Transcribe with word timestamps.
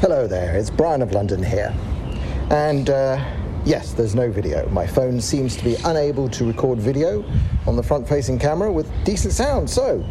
Hello 0.00 0.26
there, 0.26 0.56
it's 0.56 0.70
Brian 0.70 1.02
of 1.02 1.12
London 1.12 1.42
here. 1.42 1.76
And 2.48 2.88
uh, 2.88 3.22
yes, 3.66 3.92
there's 3.92 4.14
no 4.14 4.32
video. 4.32 4.66
My 4.70 4.86
phone 4.86 5.20
seems 5.20 5.56
to 5.56 5.62
be 5.62 5.76
unable 5.84 6.26
to 6.30 6.46
record 6.46 6.78
video 6.78 7.22
on 7.66 7.76
the 7.76 7.82
front 7.82 8.08
facing 8.08 8.38
camera 8.38 8.72
with 8.72 8.90
decent 9.04 9.34
sound, 9.34 9.68
so 9.68 10.02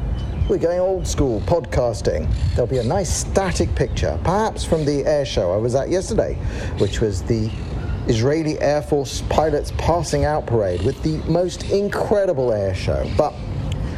we're 0.48 0.60
going 0.60 0.80
old 0.80 1.08
school 1.08 1.42
podcasting. 1.42 2.32
There'll 2.54 2.70
be 2.70 2.78
a 2.78 2.84
nice 2.84 3.12
static 3.12 3.74
picture, 3.74 4.20
perhaps 4.24 4.64
from 4.64 4.86
the 4.86 5.04
air 5.08 5.26
show 5.26 5.52
I 5.52 5.58
was 5.58 5.74
at 5.74 5.90
yesterday, 5.90 6.36
which 6.78 7.02
was 7.02 7.24
the 7.24 7.50
Israeli 8.06 8.60
Air 8.60 8.84
Force 8.84 9.24
pilots 9.28 9.74
passing 9.80 10.24
out 10.24 10.46
parade 10.46 10.84
with 10.84 11.02
the 11.02 11.18
most 11.28 11.64
incredible 11.72 12.54
air 12.54 12.76
show. 12.76 13.10
But 13.18 13.34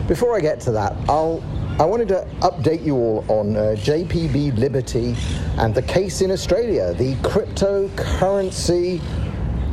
before 0.07 0.37
I 0.37 0.39
get 0.39 0.61
to 0.61 0.71
that, 0.71 0.95
I'll 1.09 1.43
I 1.79 1.85
wanted 1.85 2.09
to 2.09 2.27
update 2.41 2.85
you 2.85 2.95
all 2.95 3.25
on 3.27 3.55
uh, 3.55 3.75
JPB 3.77 4.57
Liberty 4.57 5.15
and 5.57 5.73
the 5.73 5.81
case 5.81 6.21
in 6.21 6.29
Australia, 6.29 6.93
the 6.93 7.15
cryptocurrency 7.15 9.01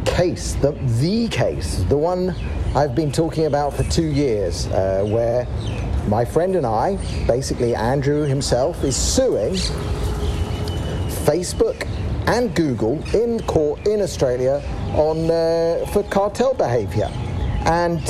case, 0.06 0.55
the, 0.55 0.73
the 1.01 1.29
case, 1.29 1.84
the 1.89 1.98
one 1.98 2.34
I've 2.75 2.95
been 2.95 3.12
talking 3.12 3.45
about 3.45 3.75
for 3.75 3.83
two 3.84 4.06
years, 4.06 4.66
uh, 4.69 5.05
where 5.06 5.47
my 6.09 6.25
friend 6.25 6.56
and 6.56 6.65
I, 6.65 6.97
basically 7.27 7.75
Andrew 7.75 8.23
himself, 8.23 8.83
is 8.84 8.97
suing 8.97 9.55
Facebook 11.27 11.87
and 12.27 12.55
Google 12.55 13.03
in 13.15 13.41
court 13.41 13.87
in 13.87 14.01
Australia 14.01 14.62
on 14.95 15.30
uh, 15.30 15.84
for 15.92 16.03
cartel 16.05 16.55
behavior. 16.55 17.11
And 17.67 18.01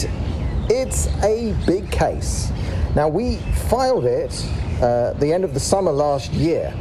it's 0.70 1.08
a 1.24 1.52
big 1.66 1.90
case. 1.90 2.52
Now, 2.94 3.08
we 3.08 3.36
filed 3.68 4.06
it 4.06 4.46
uh, 4.82 5.12
the 5.14 5.32
end 5.32 5.44
of 5.44 5.54
the 5.54 5.60
summer 5.60 5.92
last 5.92 6.32
year, 6.32 6.72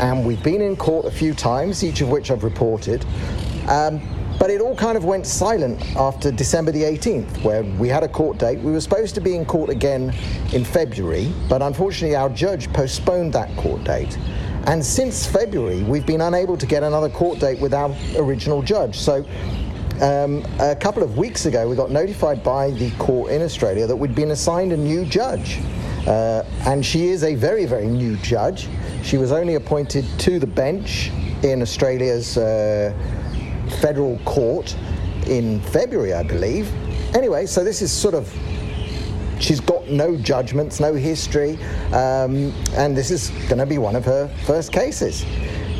and 0.00 0.26
we've 0.26 0.42
been 0.42 0.60
in 0.60 0.76
court 0.76 1.06
a 1.06 1.10
few 1.10 1.34
times, 1.34 1.84
each 1.84 2.00
of 2.00 2.08
which 2.08 2.30
I've 2.30 2.44
reported. 2.44 3.04
Um, 3.68 4.00
but 4.38 4.50
it 4.50 4.60
all 4.60 4.74
kind 4.74 4.96
of 4.96 5.04
went 5.04 5.26
silent 5.26 5.80
after 5.96 6.32
December 6.32 6.72
the 6.72 6.82
18th, 6.82 7.42
where 7.44 7.62
we 7.62 7.88
had 7.88 8.02
a 8.02 8.08
court 8.08 8.36
date. 8.38 8.58
We 8.58 8.72
were 8.72 8.80
supposed 8.80 9.14
to 9.14 9.20
be 9.20 9.36
in 9.36 9.44
court 9.44 9.70
again 9.70 10.12
in 10.52 10.64
February, 10.64 11.32
but 11.48 11.62
unfortunately, 11.62 12.16
our 12.16 12.28
judge 12.28 12.70
postponed 12.72 13.32
that 13.34 13.54
court 13.56 13.84
date. 13.84 14.18
And 14.66 14.84
since 14.84 15.26
February, 15.26 15.82
we've 15.82 16.06
been 16.06 16.22
unable 16.22 16.56
to 16.56 16.66
get 16.66 16.82
another 16.82 17.08
court 17.08 17.38
date 17.38 17.60
with 17.60 17.72
our 17.72 17.94
original 18.16 18.60
judge. 18.60 18.98
So 18.98 19.24
um, 20.04 20.44
a 20.60 20.76
couple 20.76 21.02
of 21.02 21.16
weeks 21.16 21.46
ago, 21.46 21.66
we 21.66 21.74
got 21.74 21.90
notified 21.90 22.44
by 22.44 22.70
the 22.72 22.90
court 22.98 23.32
in 23.32 23.40
Australia 23.40 23.86
that 23.86 23.96
we'd 23.96 24.14
been 24.14 24.32
assigned 24.32 24.70
a 24.74 24.76
new 24.76 25.06
judge. 25.06 25.60
Uh, 26.06 26.42
and 26.66 26.84
she 26.84 27.08
is 27.08 27.24
a 27.24 27.34
very, 27.34 27.64
very 27.64 27.86
new 27.86 28.14
judge. 28.18 28.68
She 29.02 29.16
was 29.16 29.32
only 29.32 29.54
appointed 29.54 30.04
to 30.18 30.38
the 30.38 30.46
bench 30.46 31.10
in 31.42 31.62
Australia's 31.62 32.36
uh, 32.36 32.92
federal 33.80 34.18
court 34.26 34.76
in 35.26 35.60
February, 35.60 36.12
I 36.12 36.22
believe. 36.22 36.70
Anyway, 37.14 37.46
so 37.46 37.64
this 37.64 37.80
is 37.80 37.90
sort 37.90 38.14
of 38.14 38.30
she's 39.40 39.60
got 39.60 39.88
no 39.88 40.16
judgments, 40.16 40.80
no 40.80 40.92
history, 40.92 41.58
um, 41.92 42.52
and 42.76 42.94
this 42.94 43.10
is 43.10 43.30
going 43.48 43.58
to 43.58 43.66
be 43.66 43.78
one 43.78 43.96
of 43.96 44.04
her 44.04 44.28
first 44.44 44.70
cases. 44.70 45.24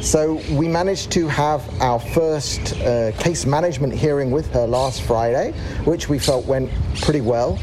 So 0.04 0.34
we 0.52 0.68
managed 0.68 1.12
to 1.12 1.26
have 1.28 1.62
our 1.80 1.98
first 1.98 2.74
uh, 2.82 3.12
case 3.12 3.46
management 3.46 3.94
hearing 3.94 4.30
with 4.30 4.52
her 4.52 4.66
last 4.66 5.00
Friday, 5.00 5.52
which 5.84 6.10
we 6.10 6.18
felt 6.18 6.44
went 6.44 6.70
pretty 7.00 7.22
well. 7.22 7.58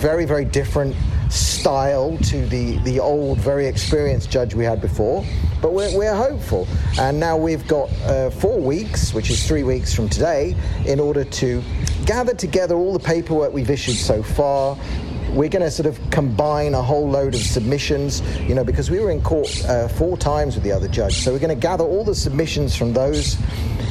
Very, 0.00 0.24
very 0.24 0.44
different 0.44 0.96
style 1.30 2.18
to 2.18 2.46
the, 2.46 2.78
the 2.78 2.98
old, 2.98 3.38
very 3.38 3.66
experienced 3.66 4.28
judge 4.28 4.54
we 4.54 4.64
had 4.64 4.80
before. 4.80 5.24
But 5.62 5.72
we're, 5.72 5.96
we're 5.96 6.16
hopeful. 6.16 6.66
And 6.98 7.20
now 7.20 7.36
we've 7.36 7.66
got 7.68 7.92
uh, 8.02 8.30
four 8.30 8.58
weeks, 8.58 9.14
which 9.14 9.30
is 9.30 9.46
three 9.46 9.62
weeks 9.62 9.94
from 9.94 10.08
today, 10.08 10.56
in 10.86 10.98
order 10.98 11.22
to 11.22 11.62
gather 12.06 12.34
together 12.34 12.74
all 12.74 12.92
the 12.92 12.98
paperwork 12.98 13.52
we've 13.52 13.70
issued 13.70 13.96
so 13.96 14.20
far, 14.20 14.76
we're 15.34 15.48
going 15.48 15.62
to 15.62 15.70
sort 15.70 15.86
of 15.86 15.98
combine 16.10 16.74
a 16.74 16.82
whole 16.82 17.08
load 17.08 17.34
of 17.34 17.40
submissions, 17.40 18.22
you 18.42 18.54
know, 18.54 18.62
because 18.62 18.90
we 18.90 19.00
were 19.00 19.10
in 19.10 19.20
court 19.20 19.64
uh, 19.64 19.88
four 19.88 20.16
times 20.16 20.54
with 20.54 20.62
the 20.62 20.70
other 20.70 20.86
judge. 20.86 21.14
So 21.14 21.32
we're 21.32 21.40
going 21.40 21.54
to 21.54 21.60
gather 21.60 21.84
all 21.84 22.04
the 22.04 22.14
submissions 22.14 22.76
from 22.76 22.92
those, 22.92 23.36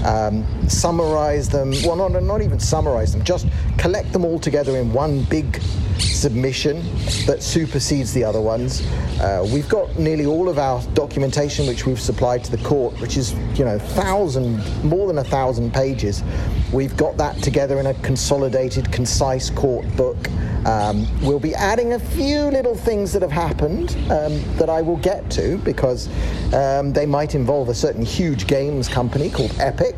um, 0.06 0.46
summarize 0.70 1.50
them, 1.50 1.72
well, 1.84 1.98
not, 1.98 2.24
not 2.24 2.42
even 2.42 2.60
summarize 2.60 3.12
them, 3.12 3.24
just 3.24 3.48
collect 3.78 4.14
them 4.14 4.24
all 4.24 4.40
together 4.40 4.78
in 4.78 4.94
one 4.94 5.24
big 5.26 5.62
submission 6.00 6.82
that 7.26 7.44
supersedes 7.44 8.14
the 8.14 8.24
other 8.24 8.42
ones. 8.42 8.86
Uh, 9.20 9.48
we've 9.54 9.70
got 9.70 9.98
nearly 10.00 10.26
all 10.26 10.48
of 10.48 10.58
our 10.58 10.82
documentation 10.94 11.68
which 11.68 11.86
we've 11.86 12.00
supplied 12.00 12.44
to 12.44 12.52
the 12.52 12.64
court, 12.64 13.00
which 13.02 13.18
is, 13.18 13.34
you 13.58 13.66
know, 13.66 13.78
thousand, 13.78 14.64
more 14.84 15.08
than 15.08 15.18
a 15.18 15.24
thousand 15.24 15.74
pages. 15.74 16.24
We've 16.72 16.96
got 16.96 17.18
that 17.18 17.42
together 17.44 17.80
in 17.80 17.88
a 17.88 17.94
consolidated, 17.96 18.92
concise 18.92 19.50
court 19.50 19.86
book. 19.98 20.30
Um, 20.66 21.08
we'll 21.22 21.40
be 21.40 21.54
adding 21.54 21.94
a 21.94 22.00
few 22.00 22.44
little 22.46 22.76
things 22.76 23.12
that 23.14 23.22
have 23.22 23.32
happened 23.32 23.98
um, 24.10 24.42
that 24.58 24.70
I 24.70 24.82
will 24.82 24.98
get 24.98 25.30
to 25.32 25.58
because 25.60 26.08
um, 26.54 26.94
they 26.94 27.06
might 27.06 27.36
involve 27.36 27.68
a 27.70 27.74
certain 27.74 28.06
huge 28.06 28.48
games 28.48 28.88
company 28.88 29.30
called 29.30 29.54
Epic. 29.60 29.96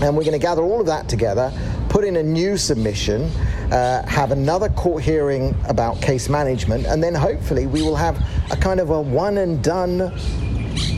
And 0.00 0.16
we're 0.16 0.24
going 0.24 0.32
to 0.32 0.38
gather 0.38 0.62
all 0.62 0.80
of 0.80 0.86
that 0.86 1.10
together, 1.10 1.52
put 1.90 2.04
in 2.04 2.16
a 2.16 2.22
new 2.22 2.56
submission, 2.56 3.24
uh, 3.70 4.06
have 4.06 4.30
another 4.30 4.70
court 4.70 5.02
hearing 5.02 5.54
about 5.68 6.00
case 6.00 6.30
management, 6.30 6.86
and 6.86 7.02
then 7.02 7.14
hopefully 7.14 7.66
we 7.66 7.82
will 7.82 7.96
have 7.96 8.16
a 8.50 8.56
kind 8.56 8.80
of 8.80 8.88
a 8.88 9.00
one 9.00 9.36
and 9.38 9.62
done 9.62 10.10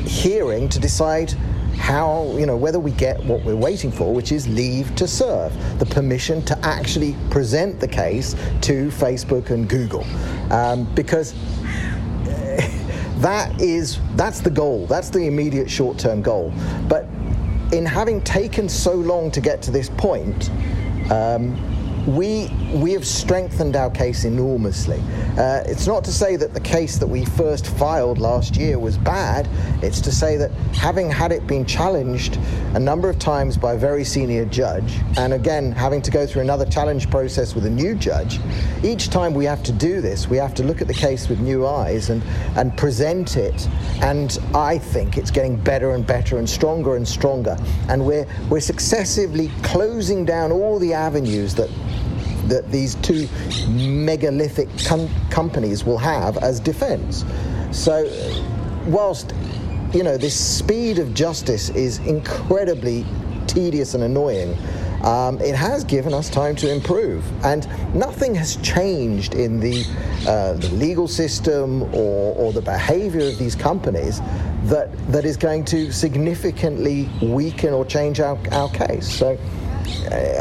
hearing 0.07 0.69
to 0.69 0.79
decide 0.79 1.35
how, 1.83 2.33
you 2.39 2.47
know, 2.47 2.57
whether 2.57 2.79
we 2.79 2.93
get 2.93 3.23
what 3.25 3.45
we're 3.45 3.57
waiting 3.57 3.91
for, 3.91 4.15
which 4.15 4.31
is 4.31 4.47
leave 4.47 4.95
to 4.95 5.09
serve, 5.09 5.53
the 5.81 5.87
permission 5.87 6.41
to 6.43 6.57
actually 6.65 7.17
present 7.29 7.81
the 7.81 7.89
case 7.89 8.35
to 8.61 8.87
Facebook 8.87 9.51
and 9.51 9.69
Google. 9.69 10.05
Um, 10.53 10.85
because 10.95 11.33
that 13.19 13.53
is, 13.61 13.99
that's 14.15 14.41
the 14.41 14.49
goal, 14.49 14.87
that's 14.87 15.11
the 15.11 15.27
immediate 15.27 15.69
short 15.69 15.99
term 15.99 16.23
goal. 16.23 16.53
But 16.89 17.07
in 17.73 17.85
having 17.85 18.21
taken 18.21 18.69
so 18.69 18.95
long 18.95 19.33
to 19.33 19.41
get 19.41 19.61
to 19.63 19.73
this 19.73 19.89
point, 19.89 20.51
um, 21.11 21.57
we 22.07 22.51
we 22.75 22.93
have 22.93 23.07
strengthened 23.07 23.77
our 23.77 23.91
case 23.91 24.25
enormously. 24.25 25.01
Uh, 25.39 25.63
it's 25.67 25.87
not 25.87 26.03
to 26.05 26.13
say 26.13 26.37
that 26.37 26.53
the 26.53 26.61
case 26.61 26.99
that 26.99 27.07
we 27.07 27.25
first 27.25 27.67
filed 27.67 28.19
last 28.19 28.57
year 28.57 28.79
was 28.79 28.99
bad. 28.99 29.49
It's 29.83 30.01
to 30.01 30.13
say 30.13 30.37
that 30.37 30.51
having 30.75 31.11
had 31.11 31.31
it 31.31 31.47
been 31.47 31.65
challenged 31.65 32.39
a 32.75 32.81
number 32.81 33.09
of 33.09 33.19
times 33.19 33.57
by 33.57 33.75
a 33.75 33.79
very 33.79 34.05
senior 34.05 34.45
judge, 34.47 34.99
and 35.17 35.33
again 35.33 35.71
having 35.71 36.03
to 36.03 36.11
go 36.11 36.27
through 36.27 36.43
another 36.43 36.67
challenge 36.67 37.09
process 37.09 37.55
with 37.55 37.67
a 37.67 37.71
new 37.71 37.95
judge, 37.95 38.41
each 38.83 39.11
time 39.11 39.33
we 39.33 39.45
have 39.45 39.63
to 39.63 39.73
do 39.73 40.01
this, 40.01 40.29
we 40.29 40.37
have 40.37 40.55
to 40.55 40.65
look 40.65 40.81
at 40.81 40.89
the 40.89 40.95
case 40.95 41.29
with 41.29 41.39
new 41.39 41.67
eyes 41.67 42.11
and 42.11 42.23
and 42.57 42.77
present 42.77 43.37
it. 43.37 43.69
And 44.01 44.39
I 44.55 44.79
think 44.79 45.19
it's 45.19 45.31
getting 45.31 45.57
better 45.57 45.93
and 45.93 46.05
better 46.05 46.39
and 46.39 46.51
stronger 46.51 46.97
and 46.97 47.07
stronger. 47.07 47.57
And 47.89 48.05
we're 48.05 48.27
we're 48.51 48.61
successively 48.61 49.53
closing 49.63 50.25
down 50.25 50.51
all 50.51 50.81
the 50.81 50.95
avenues 50.95 51.55
that 51.55 51.71
that 52.49 52.71
these 52.71 52.95
two 52.97 53.29
megalithic 53.69 54.69
com- 54.85 55.11
companies 55.31 55.85
will 55.85 55.99
have 55.99 56.39
as 56.39 56.61
defense. 56.61 57.25
So, 57.71 58.05
whilst 58.87 59.35
you 59.93 60.03
know 60.03 60.17
this 60.17 60.39
speed 60.39 60.99
of 60.99 61.15
justice 61.15 61.71
is 61.71 61.99
incredibly 62.01 63.05
tedious 63.47 63.95
and 63.95 64.05
annoying, 64.05 64.57
um, 65.03 65.41
it 65.41 65.55
has 65.55 65.85
given 65.85 66.15
us 66.15 66.31
time 66.31 66.55
to 66.57 66.73
improve. 66.73 67.25
And 67.45 67.67
nothing 67.95 68.35
has 68.37 68.57
changed 68.57 69.35
in 69.35 69.59
the, 69.59 69.85
uh, 70.27 70.55
the 70.55 70.69
legal 70.69 71.09
system 71.09 71.83
or, 71.95 72.35
or 72.37 72.53
the 72.53 72.63
behavior 72.63 73.27
of 73.27 73.39
these 73.39 73.55
companies 73.55 74.21
that, 74.65 74.91
that 75.09 75.25
is 75.25 75.37
going 75.37 75.65
to 75.67 75.93
significantly 75.93 77.09
weaken 77.21 77.73
or 77.73 77.85
change 77.85 78.21
our, 78.21 78.39
our 78.53 78.71
case. 78.71 79.13
So 79.13 79.37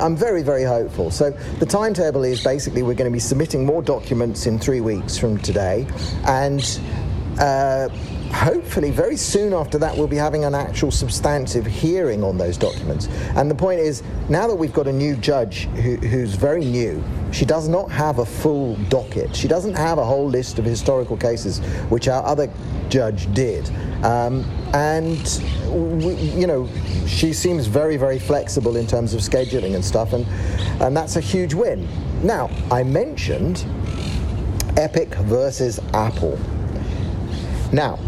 I'm 0.02 0.16
very, 0.16 0.44
very 0.44 0.64
hopeful. 0.64 1.12
So 1.12 1.32
the 1.60 1.66
timetable 1.66 2.24
is 2.24 2.44
basically 2.44 2.84
we're 2.84 2.96
going 2.96 3.10
to 3.10 3.14
be 3.14 3.20
submitting 3.20 3.66
more 3.66 3.82
documents 3.82 4.46
in 4.46 4.60
three 4.60 4.82
weeks 4.82 5.18
from 5.18 5.38
today, 5.40 5.88
and 6.26 6.80
uh, 7.40 7.90
hopefully 8.34 8.92
very 8.92 9.18
soon 9.18 9.54
after 9.54 9.78
that 9.78 9.96
we'll 9.96 10.08
be 10.08 10.16
having 10.16 10.46
an 10.46 10.56
actual 10.56 10.92
substantive 10.92 11.66
hearing 11.66 12.24
on 12.24 12.38
those 12.38 12.58
documents. 12.58 13.08
And 13.36 13.50
the 13.50 13.56
point 13.56 13.80
is, 13.80 14.04
now 14.30 14.48
that 14.48 14.56
we've 14.56 14.74
got 14.74 14.88
a 14.88 14.94
new 14.94 15.16
judge 15.16 15.66
who, 15.76 15.96
who's 15.98 16.36
very 16.36 16.66
new, 16.66 17.04
she 17.32 17.46
does 17.46 17.68
not 17.68 17.92
have 17.92 18.20
a 18.20 18.26
full 18.26 18.76
docket. 18.90 19.36
She 19.36 19.48
doesn't 19.48 19.76
have 19.76 19.98
a 19.98 20.06
whole 20.06 20.28
list 20.28 20.60
of 20.60 20.66
historical 20.66 21.18
cases, 21.18 21.60
which 21.90 22.08
our 22.08 22.24
other 22.26 22.52
judge 22.90 23.34
did. 23.34 23.70
Um, 24.04 24.44
and 24.74 25.42
we, 26.04 26.14
you 26.14 26.48
know, 26.48 26.70
she 27.08 27.34
seems 27.34 27.68
very, 27.68 27.98
very 27.98 28.20
flexible 28.20 28.76
in 28.76 28.88
terms 28.88 29.14
of 29.14 29.22
scheduling 29.22 29.76
and 29.76 29.84
stuff, 29.84 30.14
and 30.14 30.26
and 30.82 30.96
that's 30.96 31.16
a 31.16 31.22
huge 31.22 31.54
win. 31.54 31.88
Now, 32.24 32.50
I 32.72 32.84
mentioned 32.84 33.66
Epic 34.78 35.14
versus 35.16 35.80
Apple. 35.94 36.40
Now, 37.72 38.00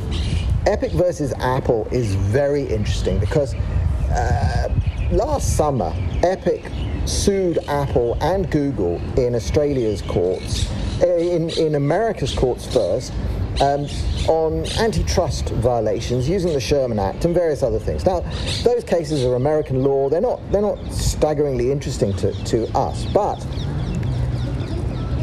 Epic 0.65 0.92
versus 0.92 1.33
Apple 1.39 1.88
is 1.92 2.15
very 2.15 2.63
interesting 2.63 3.19
because 3.19 3.54
uh, 3.54 4.69
last 5.12 5.56
summer, 5.56 5.94
Epic 6.21 6.65
sued 7.06 7.60
Apple 7.68 8.18
and 8.21 8.50
Google 8.51 9.01
in 9.18 9.36
Australia's 9.36 10.01
courts, 10.01 10.69
uh, 11.01 11.07
in, 11.07 11.50
in 11.51 11.75
America's 11.75 12.33
courts 12.33 12.65
first, 12.74 13.13
um, 13.62 13.86
on 14.27 14.65
antitrust 14.80 15.50
violations 15.50 16.27
using 16.27 16.54
the 16.54 16.60
Sherman 16.60 17.00
Act 17.00 17.24
and 17.25 17.33
various 17.33 17.62
other 17.62 17.80
things. 17.80 18.06
Now, 18.06 18.21
those 18.63 18.83
cases 18.83 19.24
are 19.24 19.36
American 19.36 19.83
law. 19.83 20.10
They're 20.10 20.21
not 20.21 20.39
they're 20.51 20.62
not 20.62 20.80
staggeringly 20.92 21.71
interesting 21.71 22.13
to, 22.18 22.31
to 22.45 22.68
us, 22.77 23.06
but 23.06 23.45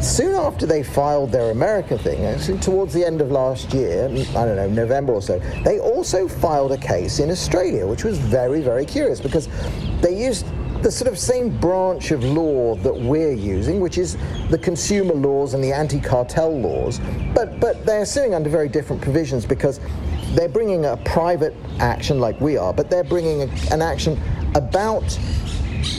soon 0.01 0.35
after 0.35 0.65
they 0.65 0.83
filed 0.83 1.31
their 1.31 1.51
American 1.51 1.97
thing, 1.97 2.25
actually 2.25 2.57
towards 2.59 2.93
the 2.93 3.05
end 3.05 3.21
of 3.21 3.31
last 3.31 3.73
year, 3.73 4.05
I 4.05 4.45
don't 4.45 4.55
know, 4.55 4.69
November 4.69 5.13
or 5.13 5.21
so, 5.21 5.39
they 5.63 5.79
also 5.79 6.27
filed 6.27 6.71
a 6.71 6.77
case 6.77 7.19
in 7.19 7.29
Australia, 7.29 7.85
which 7.85 8.03
was 8.03 8.17
very, 8.17 8.61
very 8.61 8.85
curious 8.85 9.21
because 9.21 9.47
they 10.01 10.17
used 10.17 10.45
the 10.81 10.91
sort 10.91 11.11
of 11.11 11.19
same 11.19 11.55
branch 11.59 12.09
of 12.09 12.23
law 12.23 12.75
that 12.77 12.95
we're 12.95 13.33
using, 13.33 13.79
which 13.79 13.99
is 13.99 14.17
the 14.49 14.57
consumer 14.57 15.13
laws 15.13 15.53
and 15.53 15.63
the 15.63 15.71
anti-cartel 15.71 16.59
laws, 16.59 16.99
but 17.35 17.59
but 17.59 17.85
they're 17.85 18.05
suing 18.05 18.33
under 18.33 18.49
very 18.49 18.67
different 18.67 18.99
provisions 18.99 19.45
because 19.45 19.79
they're 20.33 20.49
bringing 20.49 20.85
a 20.85 20.97
private 20.97 21.55
action 21.79 22.19
like 22.19 22.39
we 22.41 22.57
are, 22.57 22.73
but 22.73 22.89
they're 22.89 23.03
bringing 23.03 23.43
a, 23.43 23.73
an 23.73 23.81
action 23.81 24.19
about 24.55 25.19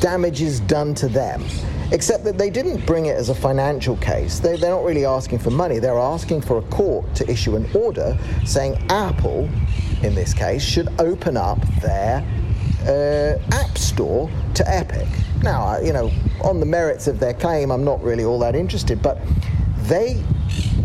damages 0.01 0.59
done 0.61 0.95
to 0.95 1.07
them. 1.07 1.45
Except 1.93 2.25
that 2.25 2.39
they 2.39 2.49
didn't 2.49 2.87
bring 2.87 3.07
it 3.07 3.17
as 3.17 3.29
a 3.29 3.35
financial 3.35 3.97
case. 3.99 4.41
They, 4.41 4.57
they're 4.57 4.71
not 4.71 4.85
really 4.85 5.05
asking 5.05 5.41
for 5.41 5.51
money. 5.51 5.79
They're 5.79 5.99
asking 5.99 6.41
for 6.41 6.57
a 6.57 6.63
court 6.63 7.15
to 7.17 7.31
issue 7.31 7.55
an 7.55 7.69
order 7.75 8.19
saying 8.47 8.83
Apple, 8.89 9.49
in 10.03 10.15
this 10.15 10.33
case, 10.33 10.63
should 10.63 10.89
open 10.99 11.37
up 11.37 11.59
their 11.83 12.25
uh, 12.87 13.55
app 13.55 13.77
store 13.77 14.31
to 14.55 14.69
Epic. 14.69 15.07
Now, 15.43 15.79
you 15.81 15.93
know, 15.93 16.11
on 16.43 16.61
the 16.61 16.67
merits 16.67 17.09
of 17.09 17.21
their 17.21 17.35
claim, 17.35 17.71
I'm 17.71 17.85
not 17.85 18.03
really 18.03 18.25
all 18.25 18.39
that 18.39 18.57
interested, 18.57 19.03
but 19.03 19.21
they 19.83 20.25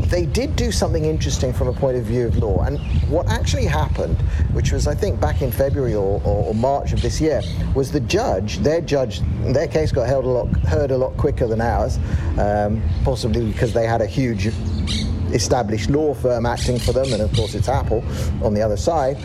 they 0.09 0.25
did 0.25 0.55
do 0.55 0.71
something 0.71 1.05
interesting 1.05 1.51
from 1.51 1.67
a 1.67 1.73
point 1.73 1.97
of 1.97 2.03
view 2.03 2.27
of 2.27 2.37
law. 2.37 2.63
And 2.63 2.79
what 3.09 3.27
actually 3.27 3.65
happened, 3.65 4.19
which 4.53 4.71
was 4.71 4.87
I 4.87 4.95
think 4.95 5.19
back 5.19 5.41
in 5.41 5.51
February 5.51 5.95
or, 5.95 6.21
or, 6.23 6.45
or 6.45 6.55
March 6.55 6.93
of 6.93 7.01
this 7.01 7.19
year, 7.19 7.41
was 7.75 7.91
the 7.91 7.99
judge, 7.99 8.59
their 8.59 8.81
judge, 8.81 9.21
their 9.41 9.67
case 9.67 9.91
got 9.91 10.07
held 10.07 10.25
a 10.25 10.29
lot, 10.29 10.47
heard 10.61 10.91
a 10.91 10.97
lot 10.97 11.15
quicker 11.17 11.47
than 11.47 11.61
ours, 11.61 11.99
um, 12.37 12.81
possibly 13.03 13.51
because 13.51 13.73
they 13.73 13.85
had 13.85 14.01
a 14.01 14.05
huge 14.05 14.47
established 15.33 15.89
law 15.89 16.13
firm 16.13 16.45
acting 16.45 16.79
for 16.79 16.93
them, 16.93 17.11
and 17.11 17.21
of 17.21 17.33
course 17.33 17.53
it's 17.53 17.67
Apple 17.67 18.03
on 18.43 18.53
the 18.53 18.61
other 18.61 18.77
side. 18.77 19.17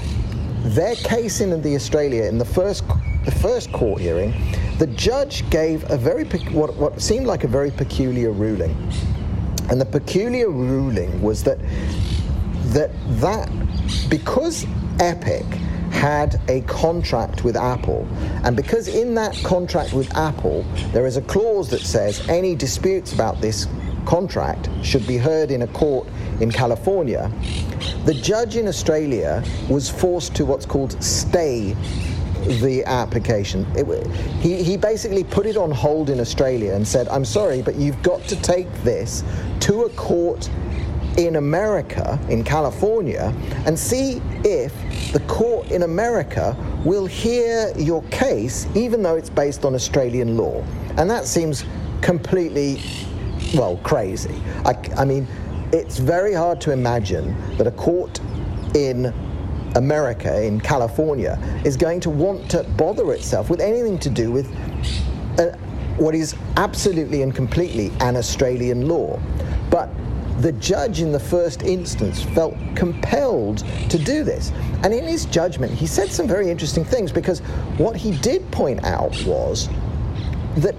Their 0.64 0.94
case 0.96 1.40
in 1.40 1.60
the 1.62 1.74
Australia 1.76 2.24
in 2.24 2.38
the 2.38 2.44
first 2.44 2.84
the 3.24 3.30
first 3.30 3.72
court 3.72 4.00
hearing, 4.00 4.34
the 4.78 4.86
judge 4.88 5.48
gave 5.48 5.88
a 5.90 5.96
very 5.96 6.24
what, 6.50 6.74
what 6.74 7.00
seemed 7.00 7.26
like 7.26 7.44
a 7.44 7.48
very 7.48 7.70
peculiar 7.70 8.32
ruling. 8.32 8.76
And 9.72 9.80
the 9.80 9.86
peculiar 9.86 10.50
ruling 10.50 11.22
was 11.22 11.42
that 11.44 11.58
that 12.74 12.90
that 13.22 13.50
because 14.10 14.66
Epic 15.00 15.46
had 15.90 16.38
a 16.48 16.60
contract 16.62 17.42
with 17.42 17.56
Apple, 17.56 18.06
and 18.44 18.54
because 18.54 18.86
in 18.86 19.14
that 19.14 19.34
contract 19.42 19.94
with 19.94 20.14
Apple 20.14 20.62
there 20.92 21.06
is 21.06 21.16
a 21.16 21.22
clause 21.22 21.70
that 21.70 21.80
says 21.80 22.28
any 22.28 22.54
disputes 22.54 23.14
about 23.14 23.40
this 23.40 23.66
contract 24.04 24.68
should 24.82 25.06
be 25.06 25.16
heard 25.16 25.50
in 25.50 25.62
a 25.62 25.66
court 25.68 26.06
in 26.42 26.52
California, 26.52 27.32
the 28.04 28.12
judge 28.12 28.56
in 28.56 28.68
Australia 28.68 29.42
was 29.70 29.88
forced 29.88 30.34
to 30.34 30.44
what's 30.44 30.66
called 30.66 31.02
stay 31.02 31.74
the 32.60 32.84
application. 32.84 33.66
It, 33.76 34.06
he, 34.40 34.62
he 34.62 34.76
basically 34.76 35.24
put 35.24 35.46
it 35.46 35.56
on 35.56 35.70
hold 35.70 36.10
in 36.10 36.20
Australia 36.20 36.74
and 36.74 36.86
said, 36.86 37.08
I'm 37.08 37.24
sorry, 37.24 37.62
but 37.62 37.76
you've 37.76 38.02
got 38.02 38.22
to 38.24 38.36
take 38.42 38.72
this 38.82 39.24
to 39.60 39.82
a 39.82 39.90
court 39.90 40.50
in 41.18 41.36
America, 41.36 42.18
in 42.28 42.42
California, 42.42 43.34
and 43.66 43.78
see 43.78 44.22
if 44.44 44.72
the 45.12 45.20
court 45.20 45.70
in 45.70 45.82
America 45.82 46.56
will 46.84 47.06
hear 47.06 47.72
your 47.76 48.02
case, 48.04 48.66
even 48.74 49.02
though 49.02 49.16
it's 49.16 49.30
based 49.30 49.64
on 49.64 49.74
Australian 49.74 50.36
law. 50.36 50.64
And 50.96 51.10
that 51.10 51.26
seems 51.26 51.64
completely, 52.00 52.80
well, 53.54 53.76
crazy. 53.78 54.34
I, 54.64 54.74
I 54.96 55.04
mean, 55.04 55.26
it's 55.72 55.98
very 55.98 56.34
hard 56.34 56.60
to 56.62 56.72
imagine 56.72 57.36
that 57.56 57.66
a 57.66 57.70
court 57.72 58.20
in 58.74 59.12
America, 59.76 60.42
in 60.42 60.60
California, 60.60 61.38
is 61.64 61.76
going 61.76 62.00
to 62.00 62.10
want 62.10 62.50
to 62.50 62.62
bother 62.76 63.12
itself 63.12 63.50
with 63.50 63.60
anything 63.60 63.98
to 63.98 64.10
do 64.10 64.30
with 64.30 64.46
uh, 65.38 65.56
what 65.96 66.14
is 66.14 66.34
absolutely 66.56 67.22
and 67.22 67.34
completely 67.34 67.90
an 68.00 68.16
Australian 68.16 68.88
law. 68.88 69.20
But 69.70 69.90
the 70.40 70.52
judge 70.52 71.00
in 71.00 71.12
the 71.12 71.20
first 71.20 71.62
instance 71.62 72.22
felt 72.22 72.54
compelled 72.74 73.58
to 73.90 73.98
do 73.98 74.24
this. 74.24 74.50
And 74.82 74.92
in 74.92 75.04
his 75.04 75.26
judgment, 75.26 75.72
he 75.72 75.86
said 75.86 76.10
some 76.10 76.26
very 76.26 76.50
interesting 76.50 76.84
things 76.84 77.12
because 77.12 77.40
what 77.78 77.96
he 77.96 78.16
did 78.18 78.50
point 78.50 78.84
out 78.84 79.12
was 79.24 79.68
that 80.56 80.74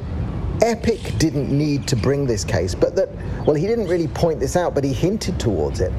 Epic 0.62 1.18
didn't 1.18 1.50
need 1.50 1.88
to 1.88 1.96
bring 1.96 2.26
this 2.26 2.44
case, 2.44 2.76
but 2.76 2.96
that, 2.96 3.10
well, 3.46 3.56
he 3.56 3.68
didn't 3.68 3.88
really 3.88 4.08
point 4.08 4.40
this 4.40 4.56
out, 4.56 4.74
but 4.74 4.84
he 4.84 4.94
hinted 4.94 5.40
towards 5.40 5.82
it 5.82 5.92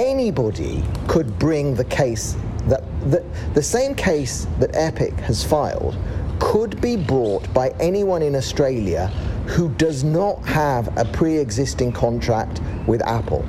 anybody 0.00 0.82
could 1.08 1.38
bring 1.38 1.74
the 1.74 1.84
case 1.84 2.34
that 2.68 2.82
the, 3.10 3.24
the 3.54 3.62
same 3.62 3.94
case 3.94 4.46
that 4.58 4.74
Epic 4.74 5.12
has 5.20 5.44
filed 5.44 5.96
could 6.38 6.80
be 6.80 6.96
brought 6.96 7.52
by 7.52 7.68
anyone 7.80 8.22
in 8.22 8.34
Australia 8.34 9.08
who 9.46 9.68
does 9.74 10.02
not 10.02 10.42
have 10.46 10.96
a 10.96 11.04
pre-existing 11.04 11.92
contract 11.92 12.62
with 12.86 13.02
Apple. 13.02 13.44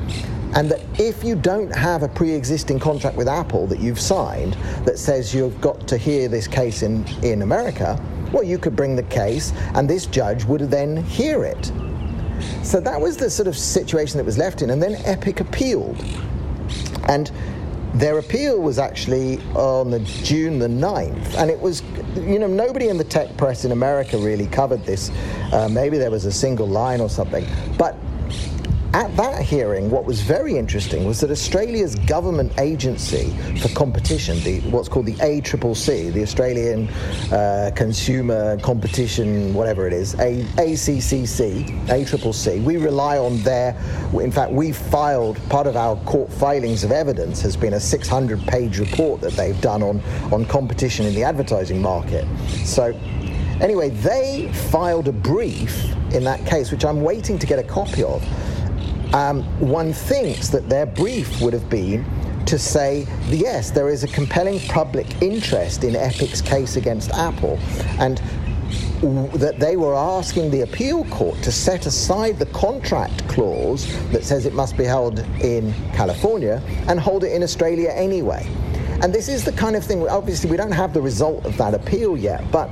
And 0.53 0.69
that 0.69 0.81
if 0.99 1.23
you 1.23 1.35
don't 1.35 1.73
have 1.73 2.03
a 2.03 2.09
pre-existing 2.09 2.79
contract 2.79 3.15
with 3.15 3.29
Apple 3.29 3.65
that 3.67 3.79
you've 3.79 3.99
signed 3.99 4.53
that 4.83 4.99
says 4.99 5.33
you've 5.33 5.61
got 5.61 5.87
to 5.87 5.97
hear 5.97 6.27
this 6.27 6.47
case 6.47 6.83
in, 6.83 7.07
in 7.23 7.43
America, 7.43 7.97
well, 8.33 8.43
you 8.43 8.57
could 8.57 8.75
bring 8.75 8.97
the 8.97 9.03
case 9.03 9.53
and 9.75 9.89
this 9.89 10.05
judge 10.05 10.43
would 10.45 10.61
then 10.61 10.97
hear 10.97 11.45
it. 11.45 11.71
So 12.63 12.81
that 12.81 12.99
was 12.99 13.15
the 13.15 13.29
sort 13.29 13.47
of 13.47 13.57
situation 13.57 14.17
that 14.17 14.25
was 14.25 14.37
left 14.37 14.61
in. 14.61 14.71
And 14.71 14.83
then 14.83 14.95
Epic 15.05 15.39
appealed. 15.39 16.03
And 17.07 17.31
their 17.93 18.19
appeal 18.19 18.61
was 18.61 18.79
actually 18.79 19.39
on 19.53 19.91
the 19.91 19.99
June 19.99 20.59
the 20.59 20.67
9th, 20.67 21.35
and 21.35 21.51
it 21.51 21.59
was, 21.59 21.83
you 22.15 22.39
know, 22.39 22.47
nobody 22.47 22.87
in 22.87 22.97
the 22.97 23.03
tech 23.03 23.35
press 23.35 23.65
in 23.65 23.73
America 23.73 24.17
really 24.17 24.47
covered 24.47 24.85
this. 24.85 25.11
Uh, 25.51 25.67
maybe 25.69 25.97
there 25.97 26.11
was 26.11 26.25
a 26.25 26.31
single 26.31 26.67
line 26.67 27.01
or 27.01 27.09
something, 27.09 27.45
but 27.77 27.97
at 28.93 29.15
that 29.15 29.41
hearing, 29.41 29.89
what 29.89 30.03
was 30.03 30.19
very 30.19 30.57
interesting 30.57 31.05
was 31.05 31.21
that 31.21 31.31
Australia's 31.31 31.95
government 31.95 32.51
agency 32.59 33.29
for 33.59 33.69
competition, 33.69 34.37
the, 34.41 34.59
what's 34.69 34.89
called 34.89 35.05
the 35.05 35.15
ACCC, 35.15 36.11
the 36.11 36.21
Australian 36.21 36.89
uh, 37.31 37.71
Consumer 37.73 38.59
Competition, 38.59 39.53
whatever 39.53 39.87
it 39.87 39.93
is, 39.93 40.15
A- 40.15 40.43
ACCC, 40.57 41.87
ACCC, 41.87 42.61
we 42.65 42.75
rely 42.75 43.17
on 43.17 43.41
their, 43.43 43.77
in 44.13 44.31
fact, 44.31 44.51
we 44.51 44.73
filed, 44.73 45.37
part 45.49 45.67
of 45.67 45.77
our 45.77 45.95
court 46.03 46.31
filings 46.33 46.83
of 46.83 46.91
evidence 46.91 47.41
has 47.41 47.55
been 47.55 47.73
a 47.73 47.79
600 47.79 48.41
page 48.41 48.77
report 48.77 49.21
that 49.21 49.31
they've 49.33 49.59
done 49.61 49.81
on, 49.83 50.01
on 50.33 50.43
competition 50.45 51.05
in 51.05 51.15
the 51.15 51.23
advertising 51.23 51.81
market. 51.81 52.27
So, 52.65 52.87
anyway, 53.61 53.89
they 53.89 54.51
filed 54.69 55.07
a 55.07 55.13
brief 55.13 55.85
in 56.13 56.25
that 56.25 56.45
case, 56.45 56.71
which 56.71 56.83
I'm 56.83 57.01
waiting 57.01 57.39
to 57.39 57.47
get 57.47 57.57
a 57.57 57.63
copy 57.63 58.03
of 58.03 58.21
um, 59.13 59.43
one 59.59 59.93
thinks 59.93 60.49
that 60.49 60.69
their 60.69 60.85
brief 60.85 61.41
would 61.41 61.53
have 61.53 61.69
been 61.69 62.05
to 62.45 62.57
say, 62.57 63.07
yes, 63.27 63.71
there 63.71 63.89
is 63.89 64.03
a 64.03 64.07
compelling 64.07 64.59
public 64.67 65.21
interest 65.21 65.83
in 65.83 65.95
Epic's 65.95 66.41
case 66.41 66.75
against 66.75 67.11
Apple, 67.11 67.59
and 67.99 68.21
that 69.39 69.59
they 69.59 69.75
were 69.77 69.95
asking 69.95 70.51
the 70.51 70.61
appeal 70.61 71.03
court 71.05 71.41
to 71.41 71.51
set 71.51 71.85
aside 71.85 72.37
the 72.37 72.45
contract 72.47 73.27
clause 73.27 73.87
that 74.11 74.23
says 74.23 74.45
it 74.45 74.53
must 74.53 74.77
be 74.77 74.83
held 74.83 75.19
in 75.41 75.73
California 75.93 76.61
and 76.87 76.99
hold 76.99 77.23
it 77.23 77.31
in 77.31 77.41
Australia 77.41 77.89
anyway. 77.89 78.47
And 79.01 79.11
this 79.11 79.27
is 79.27 79.43
the 79.43 79.51
kind 79.53 79.75
of 79.75 79.83
thing, 79.83 80.07
obviously, 80.07 80.49
we 80.49 80.57
don't 80.57 80.71
have 80.71 80.93
the 80.93 81.01
result 81.01 81.45
of 81.45 81.57
that 81.57 81.73
appeal 81.73 82.15
yet, 82.15 82.49
but 82.51 82.69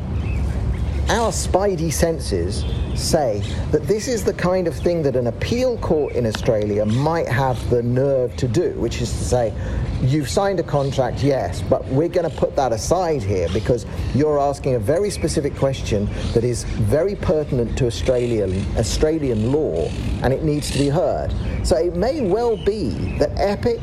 our 1.10 1.32
spidey 1.32 1.92
senses 1.92 2.64
say 3.00 3.42
that 3.72 3.88
this 3.88 4.08
is 4.08 4.24
the 4.24 4.34
kind 4.34 4.68
of 4.68 4.76
thing 4.76 5.02
that 5.04 5.16
an 5.16 5.28
appeal 5.28 5.78
court 5.78 6.14
in 6.14 6.26
Australia 6.26 6.86
might 6.86 7.28
have 7.28 7.70
the 7.70 7.82
nerve 7.82 8.36
to 8.36 8.48
do, 8.48 8.72
which 8.74 9.02
is 9.02 9.10
to 9.10 9.24
say, 9.24 9.54
you've 10.02 10.30
signed 10.30 10.60
a 10.60 10.64
contract, 10.64 11.24
yes, 11.24 11.62
but 11.62 11.86
we're 11.88 12.10
going 12.10 12.30
to 12.30 12.38
put 12.38 12.56
that 12.56 12.72
aside 12.72 13.24
here 13.24 13.48
because 13.54 13.86
you're 14.14 14.40
asking 14.40 14.76
a 14.76 14.80
very 14.80 15.10
specific 15.10 15.56
question 15.56 16.08
that 16.34 16.44
is 16.44 16.64
very 16.64 17.16
pertinent 17.16 17.78
to 17.78 17.88
Australian 17.88 18.66
Australian 18.78 19.52
law 19.52 19.90
and 20.24 20.34
it 20.34 20.44
needs 20.44 20.70
to 20.72 20.78
be 20.78 20.90
heard. 20.90 21.34
So 21.64 21.78
it 21.78 21.96
may 21.96 22.22
well 22.22 22.58
be 22.58 23.18
that 23.18 23.32
Epic 23.38 23.80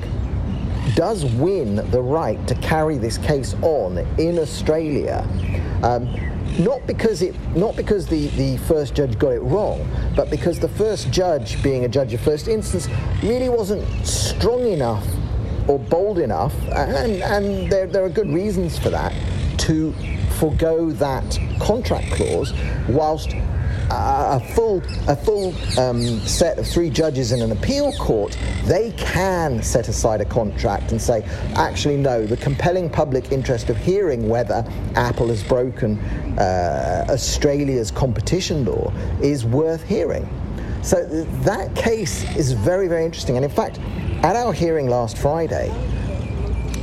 does 0.94 1.24
win 1.24 1.76
the 1.90 2.00
right 2.00 2.44
to 2.46 2.54
carry 2.56 2.96
this 2.96 3.18
case 3.18 3.54
on 3.62 3.98
in 4.18 4.38
Australia. 4.38 5.26
Um, 5.82 6.35
not 6.58 6.86
because 6.86 7.22
it 7.22 7.34
not 7.56 7.76
because 7.76 8.06
the, 8.06 8.28
the 8.28 8.56
first 8.58 8.94
judge 8.94 9.18
got 9.18 9.32
it 9.32 9.40
wrong, 9.40 9.86
but 10.14 10.30
because 10.30 10.58
the 10.58 10.68
first 10.68 11.10
judge, 11.10 11.62
being 11.62 11.84
a 11.84 11.88
judge 11.88 12.12
of 12.14 12.20
first 12.20 12.48
instance, 12.48 12.88
really 13.22 13.48
wasn't 13.48 13.84
strong 14.06 14.66
enough 14.66 15.06
or 15.68 15.78
bold 15.78 16.18
enough, 16.18 16.54
and, 16.68 17.22
and 17.22 17.70
there, 17.70 17.86
there 17.86 18.04
are 18.04 18.08
good 18.08 18.28
reasons 18.28 18.78
for 18.78 18.90
that, 18.90 19.12
to 19.58 19.92
forego 20.38 20.90
that 20.92 21.38
contract 21.60 22.10
clause 22.12 22.52
whilst 22.88 23.30
a 23.90 24.40
full 24.54 24.82
a 25.08 25.16
full 25.16 25.54
um, 25.78 26.18
set 26.20 26.58
of 26.58 26.66
three 26.66 26.90
judges 26.90 27.32
in 27.32 27.40
an 27.40 27.52
appeal 27.52 27.92
court, 27.94 28.36
they 28.64 28.92
can 28.92 29.62
set 29.62 29.88
aside 29.88 30.20
a 30.20 30.24
contract 30.24 30.92
and 30.92 31.00
say, 31.00 31.22
actually, 31.54 31.96
no, 31.96 32.26
the 32.26 32.36
compelling 32.36 32.90
public 32.90 33.32
interest 33.32 33.70
of 33.70 33.76
hearing 33.76 34.28
whether 34.28 34.64
Apple 34.94 35.28
has 35.28 35.42
broken 35.42 35.98
uh, 36.38 37.06
Australia's 37.08 37.90
competition 37.90 38.64
law 38.64 38.92
is 39.22 39.44
worth 39.44 39.82
hearing. 39.84 40.28
So 40.82 41.04
that 41.42 41.74
case 41.74 42.24
is 42.36 42.52
very, 42.52 42.86
very 42.86 43.04
interesting. 43.04 43.36
And 43.36 43.44
in 43.44 43.50
fact, 43.50 43.80
at 44.22 44.36
our 44.36 44.52
hearing 44.52 44.88
last 44.88 45.18
Friday, 45.18 45.72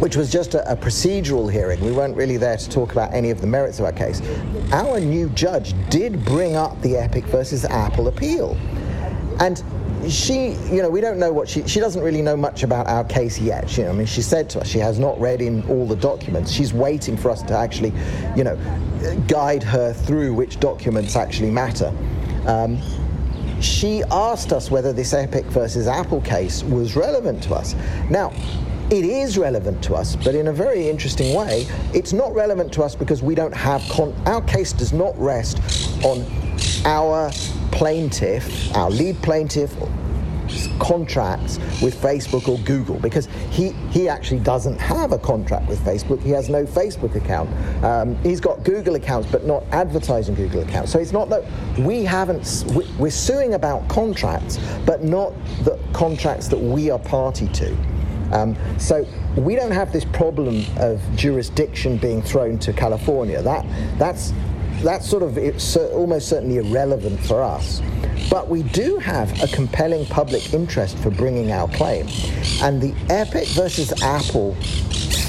which 0.03 0.17
was 0.17 0.29
just 0.29 0.53
a, 0.53 0.69
a, 0.69 0.75
procedural 0.75 1.49
hearing. 1.49 1.79
We 1.79 1.93
weren't 1.93 2.17
really 2.17 2.35
there 2.35 2.57
to 2.57 2.69
talk 2.69 2.91
about 2.91 3.13
any 3.13 3.29
of 3.29 3.39
the 3.39 3.47
merits 3.47 3.79
of 3.79 3.85
our 3.85 3.93
case. 3.93 4.21
Our 4.73 4.99
new 4.99 5.29
judge 5.29 5.73
did 5.89 6.25
bring 6.25 6.57
up 6.57 6.81
the 6.81 6.97
Epic 6.97 7.23
versus 7.27 7.63
Apple 7.63 8.09
appeal. 8.09 8.57
And 9.39 9.63
she, 10.09 10.55
you 10.69 10.81
know, 10.81 10.89
we 10.89 10.99
don't 10.99 11.19
know 11.19 11.31
what 11.31 11.47
she, 11.47 11.65
she 11.69 11.79
doesn't 11.79 12.01
really 12.03 12.21
know 12.21 12.35
much 12.35 12.63
about 12.63 12.87
our 12.87 13.05
case 13.05 13.39
yet. 13.39 13.69
She, 13.69 13.85
I 13.85 13.93
mean, 13.93 14.05
she 14.05 14.21
said 14.21 14.49
to 14.49 14.59
us 14.59 14.67
she 14.67 14.79
has 14.79 14.99
not 14.99 15.17
read 15.21 15.39
in 15.39 15.65
all 15.69 15.87
the 15.87 15.95
documents. 15.95 16.51
She's 16.51 16.73
waiting 16.73 17.15
for 17.15 17.31
us 17.31 17.41
to 17.43 17.57
actually, 17.57 17.93
you 18.35 18.43
know, 18.43 18.57
guide 19.29 19.63
her 19.63 19.93
through 19.93 20.33
which 20.33 20.59
documents 20.59 21.15
actually 21.15 21.49
matter. 21.49 21.93
Um, 22.45 22.77
she 23.61 24.03
asked 24.11 24.51
us 24.51 24.69
whether 24.69 24.91
this 24.91 25.13
Epic 25.13 25.45
versus 25.45 25.87
Apple 25.87 26.19
case 26.19 26.61
was 26.61 26.97
relevant 26.97 27.41
to 27.43 27.55
us. 27.55 27.73
Now, 28.09 28.33
it 28.93 29.05
is 29.05 29.39
relevant 29.39 29.83
to 29.83 29.95
us, 29.95 30.15
but 30.15 30.35
in 30.35 30.49
a 30.49 30.53
very 30.53 30.87
interesting 30.87 31.35
way, 31.35 31.65
it's 31.95 32.13
not 32.13 32.31
relevant 32.35 32.71
to 32.73 32.83
us 32.83 32.93
because 32.93 33.23
we 33.23 33.33
don't 33.33 33.55
have 33.55 33.81
con- 33.89 34.13
our 34.27 34.41
case 34.41 34.71
does 34.71 34.93
not 34.93 35.17
rest 35.17 35.57
on 36.05 36.23
our 36.85 37.31
plaintiff, 37.71 38.75
our 38.75 38.91
lead 38.91 39.19
plaintiff 39.23 39.75
contracts 40.77 41.57
with 41.81 41.95
Facebook 41.95 42.47
or 42.47 42.59
Google 42.59 42.99
because 42.99 43.25
he, 43.49 43.69
he 43.89 44.07
actually 44.07 44.41
doesn't 44.41 44.79
have 44.79 45.11
a 45.11 45.17
contract 45.17 45.67
with 45.67 45.79
Facebook. 45.79 46.21
He 46.21 46.29
has 46.29 46.47
no 46.47 46.63
Facebook 46.63 47.15
account. 47.15 47.49
Um, 47.83 48.15
he's 48.21 48.39
got 48.39 48.63
Google 48.63 48.93
accounts, 48.93 49.27
but 49.31 49.45
not 49.45 49.63
advertising 49.71 50.35
Google 50.35 50.61
accounts. 50.61 50.91
So 50.91 50.99
it's 50.99 51.11
not 51.13 51.29
that 51.29 51.43
we 51.79 52.03
haven't, 52.03 52.63
we're 52.99 53.09
suing 53.09 53.55
about 53.55 53.87
contracts, 53.89 54.59
but 54.85 55.03
not 55.03 55.33
the 55.63 55.79
contracts 55.93 56.47
that 56.49 56.59
we 56.59 56.91
are 56.91 56.99
party 56.99 57.47
to. 57.47 57.75
Um, 58.33 58.57
so 58.79 59.05
we 59.37 59.55
don't 59.55 59.71
have 59.71 59.93
this 59.93 60.05
problem 60.05 60.65
of 60.77 61.01
jurisdiction 61.15 61.97
being 61.97 62.21
thrown 62.21 62.57
to 62.59 62.73
California. 62.73 63.41
That 63.41 63.65
that's 63.97 64.33
that's 64.81 65.07
sort 65.09 65.23
of 65.23 65.37
it's 65.37 65.77
almost 65.77 66.27
certainly 66.27 66.57
irrelevant 66.57 67.19
for 67.21 67.41
us. 67.41 67.81
But 68.29 68.49
we 68.49 68.63
do 68.63 68.97
have 68.97 69.41
a 69.43 69.47
compelling 69.47 70.05
public 70.07 70.53
interest 70.53 70.97
for 70.97 71.11
bringing 71.11 71.51
our 71.51 71.67
claim. 71.69 72.07
And 72.61 72.81
the 72.81 72.93
Epic 73.09 73.47
versus 73.49 74.01
Apple 74.01 74.55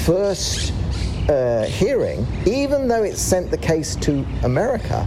first 0.05 0.73
uh, 1.29 1.65
hearing, 1.65 2.25
even 2.45 2.87
though 2.87 3.03
it 3.03 3.17
sent 3.17 3.51
the 3.51 3.57
case 3.57 3.95
to 3.97 4.25
America, 4.43 5.05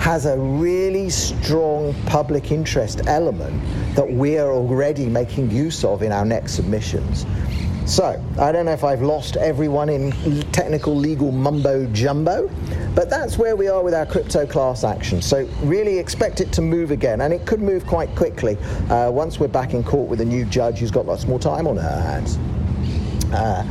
has 0.00 0.24
a 0.24 0.36
really 0.38 1.10
strong 1.10 1.94
public 2.06 2.50
interest 2.50 3.02
element 3.06 3.62
that 3.94 4.10
we 4.10 4.38
are 4.38 4.50
already 4.50 5.04
making 5.04 5.50
use 5.50 5.84
of 5.84 6.02
in 6.02 6.10
our 6.10 6.24
next 6.24 6.54
submissions. 6.54 7.26
So, 7.84 8.24
I 8.38 8.50
don't 8.50 8.64
know 8.64 8.72
if 8.72 8.82
I've 8.82 9.02
lost 9.02 9.36
everyone 9.36 9.90
in 9.90 10.12
technical 10.52 10.96
legal 10.96 11.32
mumbo 11.32 11.84
jumbo, 11.92 12.48
but 12.94 13.10
that's 13.10 13.36
where 13.36 13.56
we 13.56 13.68
are 13.68 13.82
with 13.82 13.92
our 13.92 14.06
crypto 14.06 14.46
class 14.46 14.84
action. 14.84 15.20
So, 15.20 15.46
really 15.62 15.98
expect 15.98 16.40
it 16.40 16.50
to 16.52 16.62
move 16.62 16.92
again, 16.92 17.20
and 17.20 17.34
it 17.34 17.44
could 17.44 17.60
move 17.60 17.86
quite 17.86 18.14
quickly 18.16 18.56
uh, 18.88 19.10
once 19.10 19.38
we're 19.38 19.48
back 19.48 19.74
in 19.74 19.84
court 19.84 20.08
with 20.08 20.22
a 20.22 20.24
new 20.24 20.46
judge 20.46 20.78
who's 20.78 20.90
got 20.90 21.04
lots 21.04 21.26
more 21.26 21.38
time 21.38 21.66
on 21.66 21.76
her 21.76 22.00
hands. 22.00 22.38
Uh, 23.34 23.64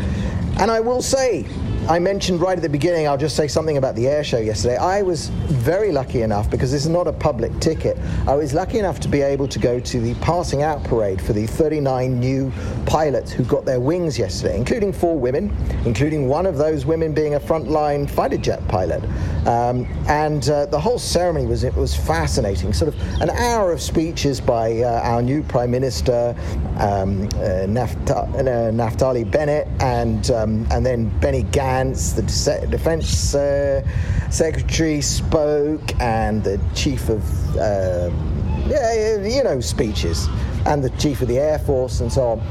and 0.59 0.69
I 0.69 0.79
will 0.79 1.01
say, 1.01 1.47
I 1.89 1.97
mentioned 1.97 2.39
right 2.39 2.55
at 2.55 2.61
the 2.61 2.69
beginning, 2.69 3.07
I'll 3.07 3.17
just 3.17 3.35
say 3.35 3.47
something 3.47 3.77
about 3.77 3.95
the 3.95 4.07
air 4.07 4.23
show 4.23 4.37
yesterday. 4.37 4.77
I 4.77 5.01
was 5.01 5.29
very 5.29 5.91
lucky 5.91 6.21
enough, 6.21 6.47
because 6.47 6.71
this 6.71 6.83
is 6.83 6.87
not 6.87 7.07
a 7.07 7.11
public 7.11 7.59
ticket, 7.59 7.97
I 8.27 8.35
was 8.35 8.53
lucky 8.53 8.77
enough 8.77 8.99
to 8.99 9.07
be 9.07 9.23
able 9.23 9.47
to 9.47 9.57
go 9.57 9.79
to 9.79 9.99
the 9.99 10.13
passing 10.21 10.61
out 10.61 10.83
parade 10.83 11.19
for 11.19 11.33
the 11.33 11.47
39 11.47 12.19
new 12.19 12.53
pilots 12.85 13.31
who 13.31 13.43
got 13.43 13.65
their 13.65 13.79
wings 13.79 14.19
yesterday, 14.19 14.55
including 14.55 14.93
four 14.93 15.17
women, 15.17 15.51
including 15.83 16.27
one 16.27 16.45
of 16.45 16.57
those 16.57 16.85
women 16.85 17.11
being 17.11 17.33
a 17.33 17.39
frontline 17.39 18.07
fighter 18.07 18.37
jet 18.37 18.65
pilot. 18.67 19.03
Um, 19.47 19.87
and 20.07 20.47
uh, 20.47 20.67
the 20.67 20.79
whole 20.79 20.99
ceremony 20.99 21.47
was 21.47 21.63
it 21.63 21.73
was 21.73 21.95
fascinating. 21.95 22.71
Sort 22.71 22.93
of 22.93 23.01
an 23.19 23.31
hour 23.31 23.71
of 23.71 23.81
speeches 23.81 24.39
by 24.39 24.83
uh, 24.83 25.01
our 25.01 25.23
new 25.23 25.41
Prime 25.41 25.71
Minister, 25.71 26.35
um, 26.77 27.23
uh, 27.23 27.65
Nafta- 27.65 28.29
uh, 28.35 28.71
Naftali 28.71 29.29
Bennett, 29.29 29.67
and 29.79 30.29
um, 30.29 30.67
and 30.69 30.85
then 30.85 31.09
Benny 31.19 31.45
Gantz 31.45 31.78
the 31.87 32.67
defense 32.69 33.35
uh, 33.35 33.81
secretary 34.29 35.01
spoke, 35.01 35.99
and 35.99 36.43
the 36.43 36.59
chief 36.75 37.09
of, 37.09 37.23
uh, 37.57 38.11
yeah, 38.67 39.17
you 39.21 39.43
know, 39.43 39.59
speeches, 39.59 40.27
and 40.65 40.83
the 40.83 40.89
chief 40.91 41.21
of 41.21 41.27
the 41.27 41.39
Air 41.39 41.59
Force, 41.59 42.01
and 42.01 42.11
so 42.11 42.29
on. 42.29 42.41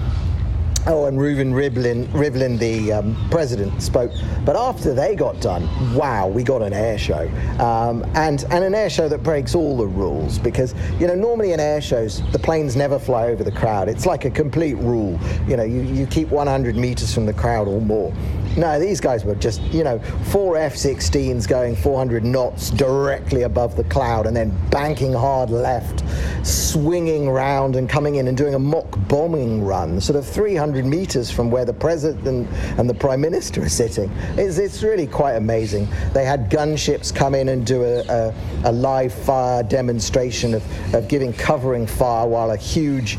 Oh, 0.87 1.05
and 1.05 1.19
Reuven 1.19 1.53
Rivlin, 1.53 2.07
Rivlin 2.13 2.59
the 2.59 2.93
um, 2.93 3.29
president, 3.31 3.83
spoke. 3.83 4.11
But 4.47 4.57
after 4.57 4.95
they 4.95 5.15
got 5.15 5.39
done, 5.39 5.69
wow, 5.95 6.29
we 6.29 6.43
got 6.43 6.63
an 6.63 6.73
air 6.73 6.97
show. 6.97 7.29
Um, 7.59 8.05
and, 8.15 8.43
and 8.45 8.65
an 8.65 8.75
air 8.75 8.89
show 8.89 9.07
that 9.07 9.23
breaks 9.23 9.55
all 9.55 9.77
the 9.77 9.87
rules 9.87 10.39
because, 10.39 10.75
you 10.99 11.07
know, 11.07 11.15
normally 11.15 11.53
in 11.53 11.61
air 11.61 11.83
shows, 11.83 12.23
the 12.33 12.39
planes 12.39 12.75
never 12.75 12.99
fly 12.99 13.27
over 13.27 13.45
the 13.45 13.53
crowd. 13.53 13.91
It's 13.91 14.07
like 14.07 14.25
a 14.25 14.31
complete 14.31 14.79
rule. 14.79 15.21
You 15.47 15.59
know, 15.59 15.65
you, 15.65 15.83
you 15.83 16.07
keep 16.07 16.29
100 16.29 16.75
meters 16.75 17.13
from 17.13 17.27
the 17.27 17.35
crowd 17.35 17.69
or 17.69 17.83
more. 17.83 18.15
No, 18.59 18.81
these 18.81 19.01
guys 19.01 19.25
were 19.25 19.37
just, 19.37 19.63
you 19.73 19.85
know, 19.85 20.01
four 20.33 20.57
F 20.57 20.75
16s 20.75 21.47
going 21.47 21.77
400 21.77 22.25
knots 22.25 22.71
directly 22.71 23.43
above 23.43 23.77
the 23.77 23.85
cloud 23.85 24.27
and 24.27 24.37
then 24.37 24.53
banking 24.69 25.13
hard 25.13 25.51
left, 25.51 26.03
swinging 26.45 27.31
round 27.31 27.77
and 27.77 27.89
coming 27.89 28.17
in 28.17 28.27
and 28.27 28.37
doing 28.37 28.57
a 28.57 28.59
mock 28.59 28.99
bombing 29.07 29.65
run, 29.65 30.01
sort 30.01 30.19
of 30.19 30.27
300 30.27 30.85
meters 30.85 31.31
from 31.31 31.53
where 31.53 31.65
the 31.65 31.73
president 31.73 32.49
and 32.79 32.91
the 32.91 32.95
prime 32.95 33.21
minister 33.21 33.63
are 33.63 33.69
sitting. 33.69 34.11
It's, 34.37 34.59
it's 34.59 34.83
really 34.83 35.07
quite 35.07 35.35
amazing. 35.35 35.87
They 36.13 36.25
had 36.25 36.51
gunships 36.51 37.15
come 37.15 37.37
in 37.37 37.51
and 37.51 37.65
do 37.65 37.85
a, 37.85 38.01
a, 38.09 38.35
a 38.65 38.73
live 38.73 39.15
fire 39.15 39.63
demonstration 39.63 40.55
of, 40.55 40.95
of 40.97 41.07
giving 41.07 41.33
covering 41.33 41.87
fire 41.87 42.27
while 42.27 42.51
a 42.51 42.57
huge 42.57 43.19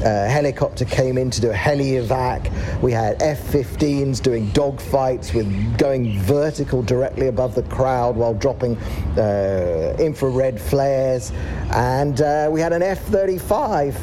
helicopter 0.00 0.84
came 0.84 1.18
in 1.18 1.30
to 1.30 1.40
do 1.40 1.50
a 1.50 1.54
heli 1.54 1.92
evac. 1.92 2.50
We 2.82 2.92
had 2.92 3.20
F-15s 3.22 4.22
doing 4.22 4.48
dogfights 4.48 5.34
with 5.34 5.78
going 5.78 6.18
vertical 6.20 6.82
directly 6.82 7.28
above 7.28 7.54
the 7.54 7.62
crowd 7.64 8.16
while 8.16 8.34
dropping 8.34 8.76
uh, 9.18 9.96
infrared 9.98 10.60
flares, 10.60 11.32
and 11.70 12.20
uh, 12.20 12.48
we 12.50 12.60
had 12.60 12.72
an 12.72 12.82
F-35 12.82 13.96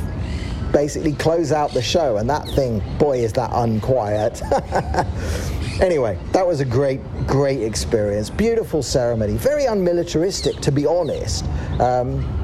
basically 0.71 1.13
close 1.13 1.51
out 1.51 1.73
the 1.73 1.81
show, 1.81 2.17
and 2.17 2.29
that 2.29 2.47
thing, 2.49 2.81
boy, 2.97 3.19
is 3.19 3.33
that 3.33 3.49
unquiet. 3.53 4.41
anyway, 5.81 6.17
that 6.31 6.45
was 6.45 6.59
a 6.59 6.65
great, 6.65 7.01
great 7.25 7.61
experience. 7.61 8.29
Beautiful 8.29 8.83
ceremony, 8.83 9.33
very 9.33 9.63
unmilitaristic, 9.63 10.59
to 10.61 10.71
be 10.71 10.85
honest. 10.85 11.45
Um, 11.79 12.36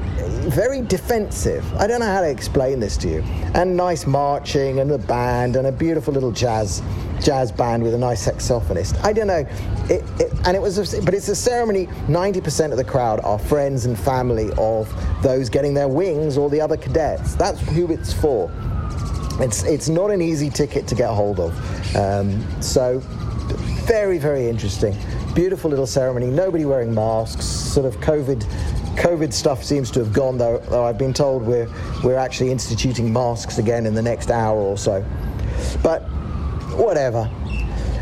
very 0.48 0.82
defensive. 0.82 1.64
I 1.76 1.86
don't 1.86 2.00
know 2.00 2.06
how 2.06 2.20
to 2.20 2.30
explain 2.30 2.80
this 2.80 2.96
to 2.98 3.08
you. 3.08 3.20
And 3.54 3.76
nice 3.76 4.06
marching 4.06 4.80
and 4.80 4.90
the 4.90 4.98
band 4.98 5.56
and 5.56 5.66
a 5.66 5.72
beautiful 5.72 6.12
little 6.12 6.32
jazz 6.32 6.82
jazz 7.22 7.50
band 7.50 7.82
with 7.82 7.94
a 7.94 7.98
nice 7.98 8.26
saxophonist. 8.26 9.02
I 9.04 9.12
don't 9.12 9.26
know. 9.26 9.46
It, 9.88 10.02
it, 10.20 10.32
and 10.46 10.56
it 10.56 10.60
was, 10.60 10.94
a, 10.94 11.02
but 11.02 11.14
it's 11.14 11.28
a 11.28 11.34
ceremony. 11.34 11.86
90% 11.86 12.70
of 12.70 12.76
the 12.76 12.84
crowd 12.84 13.20
are 13.24 13.38
friends 13.38 13.86
and 13.86 13.98
family 13.98 14.50
of 14.58 14.92
those 15.22 15.48
getting 15.48 15.74
their 15.74 15.88
wings 15.88 16.36
or 16.36 16.50
the 16.50 16.60
other 16.60 16.76
cadets. 16.76 17.34
That's 17.34 17.60
who 17.60 17.90
it's 17.90 18.12
for. 18.12 18.50
It's 19.40 19.64
it's 19.64 19.88
not 19.88 20.10
an 20.12 20.22
easy 20.22 20.48
ticket 20.48 20.86
to 20.88 20.94
get 20.94 21.08
hold 21.08 21.40
of. 21.40 21.96
Um, 21.96 22.62
so 22.62 23.00
very 23.84 24.18
very 24.18 24.48
interesting. 24.48 24.96
Beautiful 25.34 25.70
little 25.70 25.88
ceremony. 25.88 26.26
Nobody 26.26 26.64
wearing 26.64 26.94
masks. 26.94 27.44
Sort 27.44 27.86
of 27.86 27.96
COVID 27.96 28.44
COVID 28.96 29.32
stuff 29.32 29.62
seems 29.62 29.90
to 29.92 30.00
have 30.00 30.12
gone, 30.12 30.38
though, 30.38 30.58
though 30.58 30.84
I've 30.84 30.98
been 30.98 31.12
told 31.12 31.42
we're, 31.42 31.68
we're 32.02 32.16
actually 32.16 32.50
instituting 32.50 33.12
masks 33.12 33.58
again 33.58 33.86
in 33.86 33.94
the 33.94 34.02
next 34.02 34.30
hour 34.30 34.56
or 34.56 34.78
so. 34.78 35.04
But 35.82 36.00
whatever. 36.76 37.30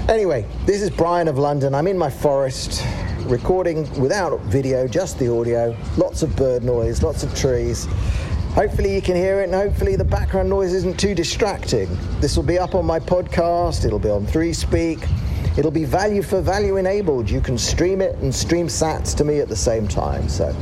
Anyway, 0.08 0.46
this 0.66 0.82
is 0.82 0.90
Brian 0.90 1.28
of 1.28 1.38
London. 1.38 1.74
I'm 1.74 1.86
in 1.86 1.96
my 1.96 2.10
forest 2.10 2.84
recording 3.20 3.88
without 4.00 4.38
video, 4.42 4.86
just 4.88 5.18
the 5.18 5.32
audio. 5.32 5.76
Lots 5.96 6.22
of 6.22 6.34
bird 6.36 6.64
noise, 6.64 7.02
lots 7.02 7.22
of 7.22 7.34
trees. 7.36 7.86
Hopefully, 8.54 8.94
you 8.94 9.00
can 9.00 9.16
hear 9.16 9.40
it, 9.40 9.44
and 9.44 9.54
hopefully, 9.54 9.96
the 9.96 10.04
background 10.04 10.48
noise 10.48 10.72
isn't 10.74 10.98
too 10.98 11.14
distracting. 11.14 11.88
This 12.20 12.36
will 12.36 12.42
be 12.42 12.58
up 12.58 12.74
on 12.74 12.84
my 12.84 13.00
podcast, 13.00 13.84
it'll 13.84 13.98
be 13.98 14.10
on 14.10 14.26
3Speak. 14.26 15.08
It'll 15.56 15.70
be 15.70 15.84
value 15.84 16.22
for 16.22 16.40
value 16.40 16.76
enabled. 16.76 17.28
You 17.28 17.42
can 17.42 17.58
stream 17.58 18.00
it 18.00 18.16
and 18.16 18.34
stream 18.34 18.68
sats 18.68 19.14
to 19.16 19.24
me 19.24 19.40
at 19.40 19.50
the 19.50 19.56
same 19.56 19.86
time. 19.86 20.26
So 20.28 20.54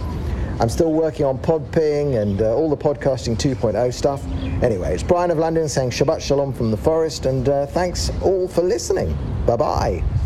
I'm 0.61 0.69
still 0.69 0.93
working 0.93 1.25
on 1.25 1.39
Podping 1.39 2.21
and 2.21 2.43
uh, 2.43 2.55
all 2.55 2.69
the 2.69 2.77
podcasting 2.77 3.39
2.0 3.39 3.95
stuff. 3.95 4.23
Anyway, 4.63 4.93
it's 4.93 5.03
Brian 5.03 5.31
of 5.31 5.39
London 5.39 5.71
saying 5.71 5.89
Shabbat 5.89 6.21
Shalom 6.21 6.53
from 6.53 6.71
the 6.71 6.77
forest, 6.77 7.25
and 7.25 7.49
uh, 7.49 7.65
thanks 7.65 8.11
all 8.21 8.47
for 8.47 8.61
listening. 8.61 9.17
Bye 9.47 9.57
bye. 9.57 10.20